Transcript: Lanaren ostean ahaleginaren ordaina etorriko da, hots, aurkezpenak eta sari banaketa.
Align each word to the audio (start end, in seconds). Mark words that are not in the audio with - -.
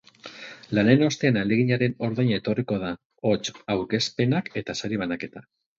Lanaren 0.77 1.03
ostean 1.07 1.37
ahaleginaren 1.41 1.95
ordaina 2.09 2.41
etorriko 2.43 2.81
da, 2.87 2.91
hots, 3.31 3.47
aurkezpenak 3.77 4.55
eta 4.65 4.81
sari 4.83 5.05
banaketa. 5.07 5.51